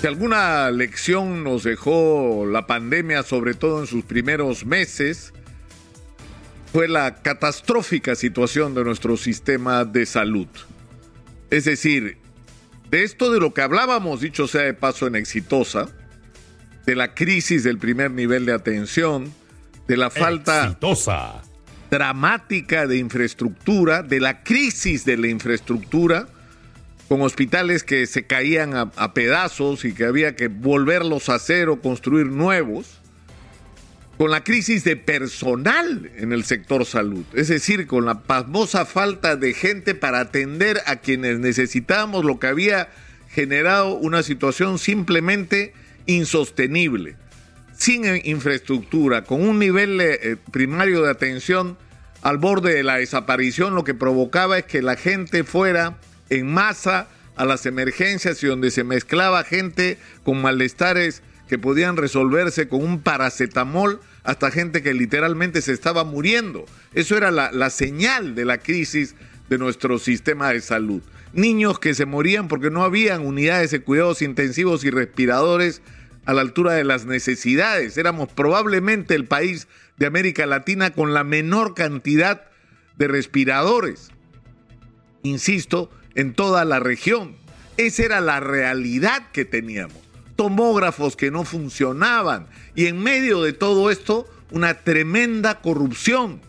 [0.00, 5.34] Si alguna lección nos dejó la pandemia, sobre todo en sus primeros meses,
[6.72, 10.48] fue la catastrófica situación de nuestro sistema de salud.
[11.50, 12.16] Es decir,
[12.90, 15.88] de esto de lo que hablábamos, dicho sea de paso en exitosa,
[16.86, 19.30] de la crisis del primer nivel de atención,
[19.86, 20.78] de la falta
[21.90, 26.26] dramática de infraestructura, de la crisis de la infraestructura,
[27.10, 31.80] con hospitales que se caían a, pedazos y que había que volverlos a hacer o
[31.80, 33.00] construir nuevos,
[34.16, 39.34] con la crisis de personal en el sector salud, es decir, con la pasmosa falta
[39.34, 42.90] de gente para atender a quienes necesitábamos, lo que había
[43.28, 45.74] generado una situación simplemente
[46.06, 47.16] insostenible,
[47.76, 51.76] sin infraestructura, con un nivel eh, primario de atención
[52.22, 55.98] al borde de la desaparición, lo que provocaba es que la gente fuera
[56.30, 62.68] en masa a las emergencias y donde se mezclaba gente con malestares que podían resolverse
[62.68, 66.64] con un paracetamol hasta gente que literalmente se estaba muriendo.
[66.94, 69.16] Eso era la, la, señal de la crisis
[69.48, 71.02] de nuestro sistema de salud.
[71.32, 75.82] Niños que se morían porque no habían unidades de cuidados intensivos y respiradores
[76.24, 77.96] a la altura de las necesidades.
[77.96, 79.66] Éramos probablemente el país
[79.96, 82.44] de América Latina con la menor cantidad
[82.96, 84.10] de respiradores.
[85.22, 87.36] Insisto, en toda la región.
[87.76, 89.96] Esa era la realidad que teníamos.
[90.36, 92.46] Tomógrafos que no funcionaban.
[92.74, 96.40] Y en medio de todo esto, una tremenda corrupción.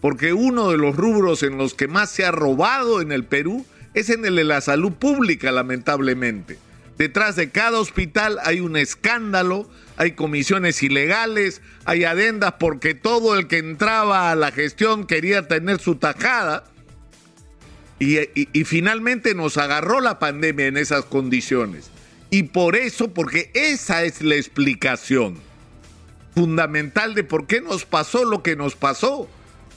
[0.00, 3.64] Porque uno de los rubros en los que más se ha robado en el Perú
[3.94, 6.58] es en el de la salud pública, lamentablemente.
[6.98, 13.48] Detrás de cada hospital hay un escándalo, hay comisiones ilegales, hay adendas porque todo el
[13.48, 16.64] que entraba a la gestión quería tener su tajada
[17.98, 21.90] y, finalmente nos agarró la pandemia en esas condiciones.
[22.30, 25.36] Y por eso, porque esa es la explicación
[26.34, 29.28] fundamental de por qué nos pasó lo que nos pasó.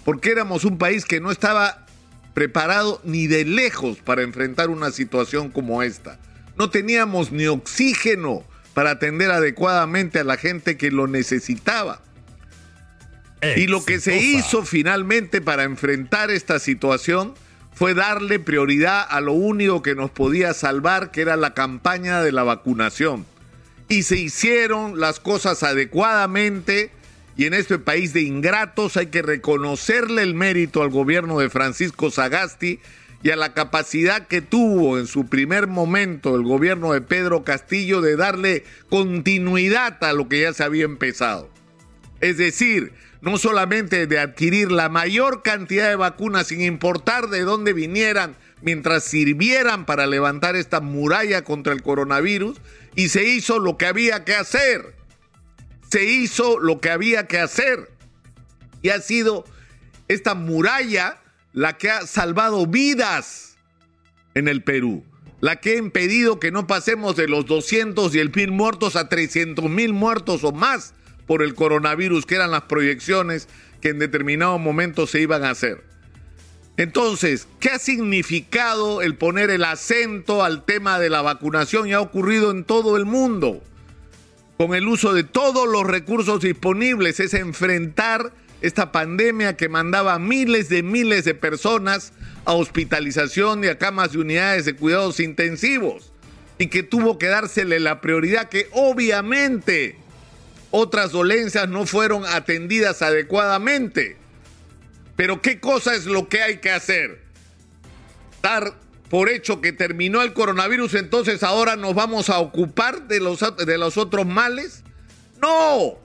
[0.03, 1.85] Porque éramos un país que no estaba
[2.33, 6.19] preparado ni de lejos para enfrentar una situación como esta.
[6.57, 8.43] No teníamos ni oxígeno
[8.73, 12.01] para atender adecuadamente a la gente que lo necesitaba.
[13.55, 17.35] Y lo que se hizo finalmente para enfrentar esta situación
[17.77, 22.31] fue darle prioridad a lo único que nos podía salvar, que era la campaña de
[22.31, 23.27] la vacunación.
[23.87, 26.89] Y se hicieron las cosas adecuadamente
[27.37, 32.09] y en este país de ingratos hay que reconocerle el mérito al gobierno de Francisco
[32.09, 32.79] Sagasti
[33.21, 38.01] y a la capacidad que tuvo en su primer momento el gobierno de Pedro Castillo
[38.01, 41.47] de darle continuidad a lo que ya se había empezado.
[42.21, 47.73] Es decir, no solamente de adquirir la mayor cantidad de vacunas sin importar de dónde
[47.73, 52.59] vinieran, mientras sirvieran para levantar esta muralla contra el coronavirus,
[52.95, 54.95] y se hizo lo que había que hacer.
[55.89, 57.89] Se hizo lo que había que hacer.
[58.81, 59.45] Y ha sido
[60.07, 61.21] esta muralla
[61.53, 63.57] la que ha salvado vidas
[64.33, 65.03] en el Perú,
[65.41, 69.09] la que ha impedido que no pasemos de los 200 y el mil muertos a
[69.09, 70.93] 300 mil muertos o más
[71.27, 73.47] por el coronavirus, que eran las proyecciones
[73.81, 75.83] que en determinado momento se iban a hacer.
[76.77, 81.87] Entonces, ¿qué ha significado el poner el acento al tema de la vacunación?
[81.87, 83.63] Y ha ocurrido en todo el mundo,
[84.57, 90.69] con el uso de todos los recursos disponibles, es enfrentar esta pandemia que mandaba miles
[90.69, 92.13] de miles de personas
[92.45, 96.11] a hospitalización y a camas de unidades de cuidados intensivos,
[96.59, 99.97] y que tuvo que dársele la prioridad que obviamente
[100.71, 104.17] otras dolencias no fueron atendidas adecuadamente.
[105.15, 107.21] Pero ¿qué cosa es lo que hay que hacer?
[108.41, 108.73] Dar
[109.09, 113.77] por hecho que terminó el coronavirus, entonces ahora nos vamos a ocupar de los, de
[113.77, 114.83] los otros males.
[115.41, 115.97] No.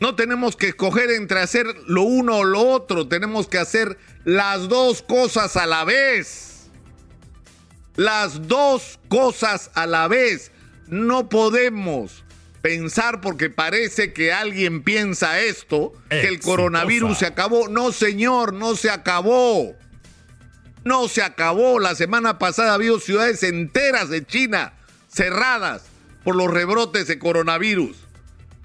[0.00, 4.68] No tenemos que escoger entre hacer lo uno o lo otro, tenemos que hacer las
[4.68, 6.68] dos cosas a la vez.
[7.94, 10.50] Las dos cosas a la vez.
[10.88, 12.25] No podemos
[12.66, 17.68] pensar porque parece que alguien piensa esto, que el coronavirus se acabó.
[17.68, 19.76] No, señor, no se acabó.
[20.82, 21.78] No se acabó.
[21.78, 24.72] La semana pasada había ciudades enteras de China
[25.06, 25.84] cerradas
[26.24, 27.98] por los rebrotes de coronavirus.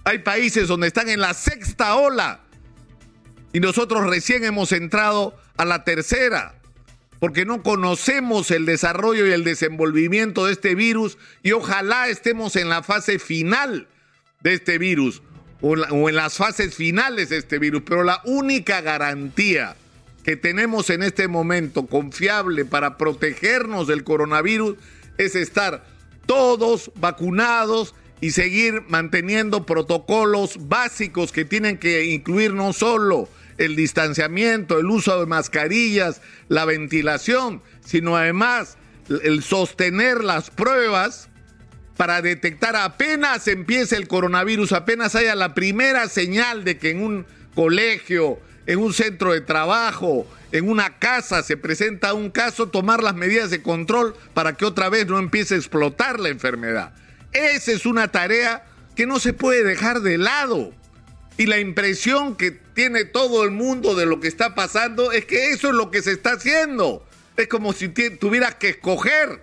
[0.04, 2.40] Hay países donde están en la sexta ola
[3.54, 6.56] y nosotros recién hemos entrado a la tercera
[7.22, 12.68] porque no conocemos el desarrollo y el desenvolvimiento de este virus y ojalá estemos en
[12.68, 13.88] la fase final
[14.42, 15.22] de este virus
[15.62, 15.76] o,
[16.10, 19.76] en las fases finales de este virus, pero la única garantía
[20.24, 24.78] que tenemos en este momento confiable para protegernos del coronavirus
[25.20, 25.86] es estar
[26.26, 33.30] todos vacunados y seguir manteniendo protocolos básicos que tienen que incluir no solo
[33.66, 38.78] el distanciamiento, el uso de mascarillas, la ventilación, sino además
[39.24, 41.30] el sostener las pruebas
[41.98, 47.26] para detectar apenas empiece el coronavirus, apenas haya la primera señal de que en un
[47.54, 53.16] colegio, en un centro de trabajo, en una casa se presenta un caso, tomar las
[53.16, 56.94] medidas de control para que otra vez no empiece a explotar la enfermedad.
[57.34, 58.66] Esa es una tarea
[58.96, 60.74] que no se puede dejar de lado.
[61.38, 65.52] Y la impresión que tiene todo el mundo de lo que está pasando es que
[65.52, 67.06] eso es lo que se está haciendo.
[67.38, 69.42] Es como si tuvieras que escoger.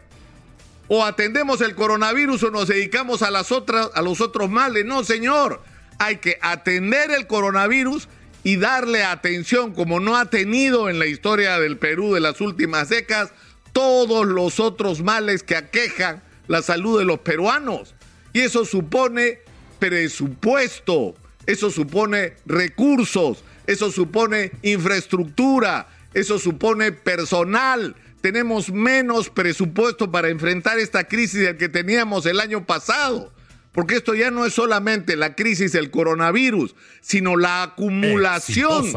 [0.88, 4.84] O atendemos el coronavirus o nos dedicamos a, las otras, a los otros males.
[4.84, 5.62] No, señor.
[5.98, 8.08] Hay que atender el coronavirus
[8.44, 12.88] y darle atención, como no ha tenido en la historia del Perú de las últimas
[12.88, 13.32] décadas,
[13.72, 17.94] todos los otros males que aquejan la salud de los peruanos.
[18.32, 19.40] Y eso supone
[19.78, 21.14] presupuesto,
[21.48, 27.96] eso supone recursos, eso supone infraestructura, eso supone personal.
[28.20, 33.32] Tenemos menos presupuesto para enfrentar esta crisis del que teníamos el año pasado.
[33.72, 38.92] Porque esto ya no es solamente la crisis del coronavirus, sino la acumulación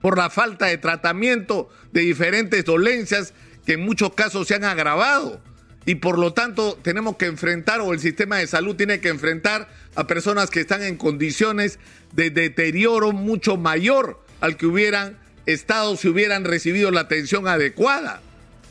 [0.00, 3.34] por la falta de tratamiento de diferentes dolencias
[3.64, 5.40] que en muchos casos se han agravado.
[5.84, 9.68] Y por lo tanto tenemos que enfrentar, o el sistema de salud tiene que enfrentar
[9.96, 11.78] a personas que están en condiciones
[12.12, 18.20] de deterioro mucho mayor al que hubieran estado si hubieran recibido la atención adecuada.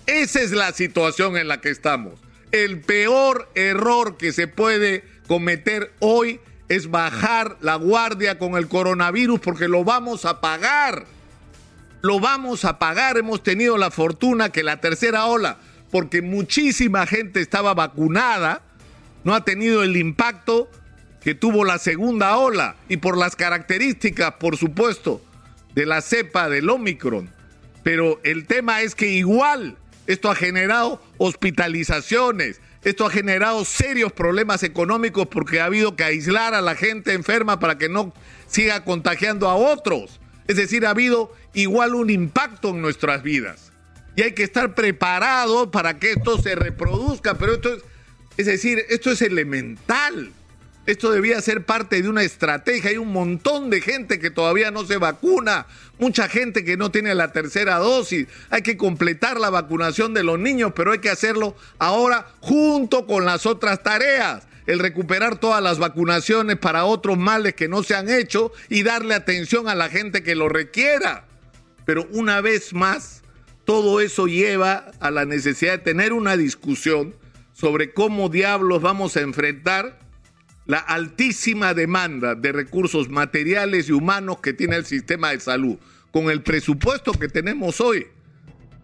[0.07, 2.19] Esa es la situación en la que estamos
[2.56, 6.39] el peor error que se puede cometer hoy
[6.69, 11.06] es bajar la guardia con el coronavirus porque lo vamos a pagar.
[12.01, 13.18] Lo vamos a pagar.
[13.18, 15.57] Hemos tenido la fortuna que la tercera ola,
[15.92, 18.62] porque muchísima gente estaba vacunada,
[19.25, 20.69] no ha tenido el impacto
[21.25, 25.24] que tuvo la segunda ola y por las características, por supuesto,
[25.74, 27.31] de la cepa del Omicron.
[27.81, 29.75] Pero el tema es que igual
[30.06, 36.54] esto ha generado hospitalizaciones, esto ha generado serios problemas económicos porque ha habido que aislar
[36.54, 38.13] a la gente enferma para que no
[38.45, 40.19] siga contagiando a otros.
[40.48, 43.72] Es decir, ha habido igual un impacto en nuestras vidas.
[44.16, 47.83] Y hay que estar preparado para que esto se reproduzca, pero esto es,
[48.38, 50.31] es decir, esto es elemental.
[50.86, 52.92] Esto debía ser parte de una estrategia.
[52.92, 55.66] Hay un montón de gente que todavía no se vacuna,
[55.98, 58.28] mucha gente que no tiene la tercera dosis.
[58.52, 63.26] Hay que completar la vacunación de los niños, pero hay que hacerlo ahora junto con
[63.26, 64.48] las otras tareas.
[64.68, 69.16] El recuperar todas las vacunaciones para otros males que no se han hecho y darle
[69.16, 71.26] atención a la gente que lo requiera.
[71.86, 73.24] Pero una vez más,
[73.64, 77.16] todo eso lleva a la necesidad de tener una discusión
[77.54, 80.05] sobre cómo diablos vamos a enfrentar
[80.66, 85.78] la altísima demanda de recursos materiales y humanos que tiene el sistema de salud,
[86.12, 88.08] con el presupuesto que tenemos hoy,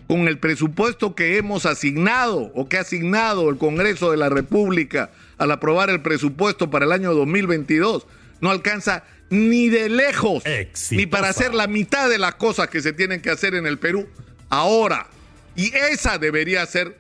[0.08, 5.12] con el presupuesto que hemos asignado o que ha asignado el Congreso de la República
[5.38, 8.06] al aprobar el presupuesto para el año 2022,
[8.42, 10.44] no alcanza ni de lejos,
[10.92, 13.80] ni para hacer la mitad de las cosas que se tienen que hacer en el
[13.80, 14.08] Perú
[14.50, 15.08] ahora.
[15.56, 16.98] Y esa debería ser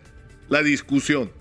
[0.48, 1.32] la discusión.